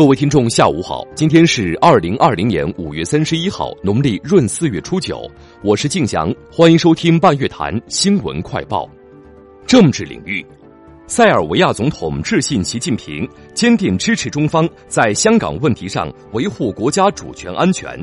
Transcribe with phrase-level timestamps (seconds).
[0.00, 5.30] 各位听众，下午好，今天是二零二零年五月三十一号，农历闰四月初九，
[5.62, 8.88] 我是静祥，欢迎收听半月谈新闻快报。
[9.66, 10.42] 政治领域，
[11.06, 18.02] 塞尔维亚总统致信习近平，坚定支持中方在香港问题上维护国家主权安全。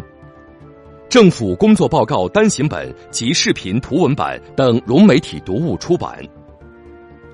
[1.09, 6.23] 政府工作报告单行本及视频图文版等融媒体读物出版。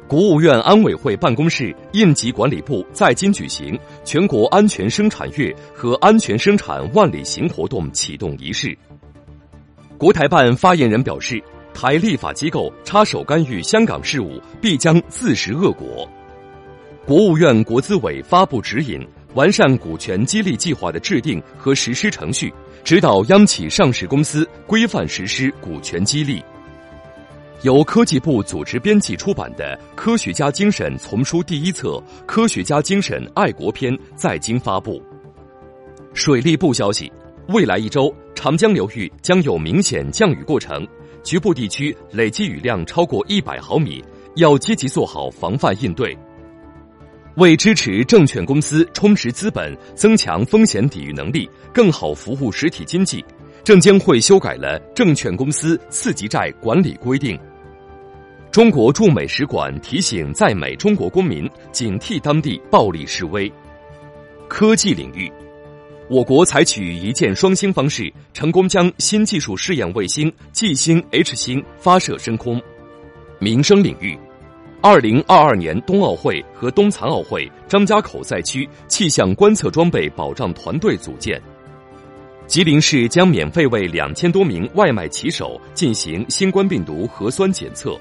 [0.08, 8.78] 国务院安委会办公室、应急管理部在京举行全国安全生产月和安全生产万里行活动启动仪式。
[9.98, 11.42] 国台办发言人表示，
[11.74, 16.08] 台立法机构插手干预香港事务，必将自食恶果。
[17.06, 19.00] 国务院国资委发布指引，
[19.34, 26.44] 完善股权激励计划的制定和实施程序，指导央企上市公司规范实施股权激励。
[27.64, 31.92] 由科技部组织编辑出版的《科学家精神》丛书第一册
[32.26, 35.02] 《科学家精神爱国篇》在京发布。
[36.14, 37.10] 水利部消息，
[37.48, 40.86] 未来一周长江流域将有明显降雨过程，
[41.24, 44.04] 局部地区累计雨量超过一百毫米，
[44.36, 46.18] 要积极做好防范应对。
[47.38, 53.24] 为支持证券公司充实资本、增强风险抵御能力，更好服务实体经济，
[53.64, 57.40] 证监会修改了证券公司次级债管理规定。
[58.54, 63.52] 中国驻美使馆提醒在美中国公民警惕当地暴力示威。
[64.48, 65.28] 科技领域，
[66.08, 72.62] 我国采取一箭双星方式，成功将新技术试验卫星“纪星 H 星”发射升空。
[73.40, 74.16] 民生领域，
[74.84, 81.42] 二零二二年冬奥会和冬残奥会张家口赛区气象观测装备保障团队组建。
[82.46, 88.00] 吉林市将免费为两千多名外卖骑手进行新冠病毒核酸检测。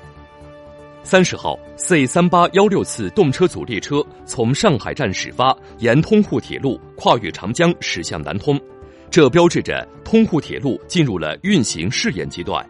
[1.04, 8.58] 三十号，C 三八幺六次动车组列车从上海站始发，沿通沪铁路跨越长江驶向南通，
[9.10, 12.64] 这标志着通沪铁路进入了运行试验阶段。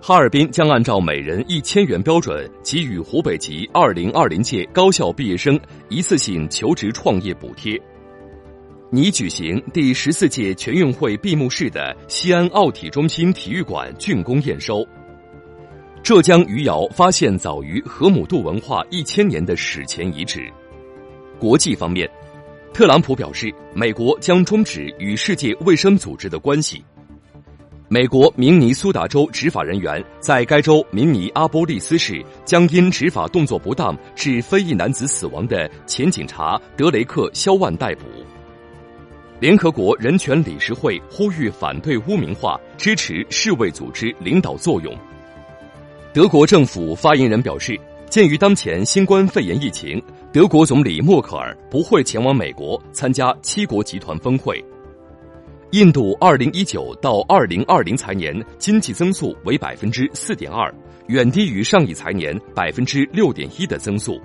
[0.00, 5.58] 哈尔滨将按照每人一千元标准给予湖北籍二零二零届高校毕业生
[5.88, 7.80] 一次性求职创业补贴。
[8.88, 14.86] 拟举行第十四届全运会闭幕式的西安奥体中心体育馆竣工验收。
[16.06, 20.48] 浙江余姚发现早于河姆渡文化一千年的史前遗址。
[21.36, 22.08] 国际方面，
[22.72, 26.84] 特朗普表示，美国将终止与世界卫生组织的关系。
[27.88, 38.04] 美国明尼苏达州执法人员在该州明尼阿波利斯市将因执法动作不当致非裔男子死亡的前警察德雷克·肖万逮捕。
[39.40, 44.96] 联合国人权理事会呼吁反对污名化，支持世卫组织领导作用。
[46.16, 47.78] 德国政府发言人表示，
[48.08, 54.64] 鉴于当前新冠肺炎疫情，德国总理默克尔不会前往美国参加七国集团峰会。
[55.72, 60.74] 印度二零一九到二零二零财年经济增速为百分之四点二，
[61.08, 64.18] 远低于上一财年百分之六点一的增速。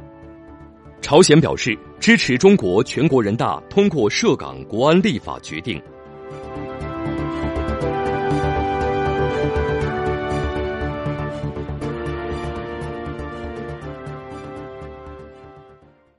[1.02, 5.78] 朝鲜表示支持中国全国人大通过涉港国安立法决定。